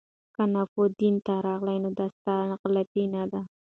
[0.35, 3.41] که ناپوه دنیا ته راغلې نو دا ستا غلطي نه ده